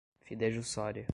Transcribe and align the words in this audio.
fidejussória 0.23 1.05